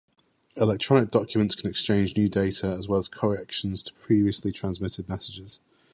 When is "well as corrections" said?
2.89-3.83